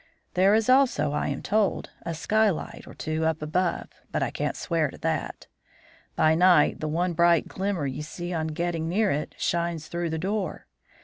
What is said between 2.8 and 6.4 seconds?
or two up above, but I can't swear to that. By